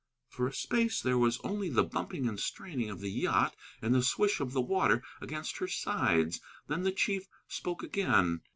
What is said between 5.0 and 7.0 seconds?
against her sides. Then the